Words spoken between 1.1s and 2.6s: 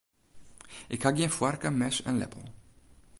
gjin foarke, mes en leppel.